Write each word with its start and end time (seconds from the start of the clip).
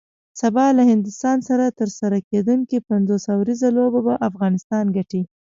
سبا 0.41 0.65
له 0.77 0.83
هندوستان 0.91 1.37
سره 1.49 1.65
ترسره 1.79 2.17
کیدونکی 2.29 2.85
پنځوس 2.89 3.23
اوریزه 3.35 3.69
لوبه 3.77 3.99
به 4.07 4.13
افغانستان 4.29 4.85
ګټي 4.97 5.21